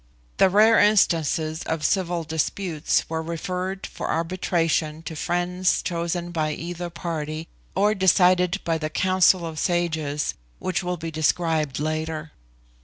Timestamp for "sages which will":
9.59-10.97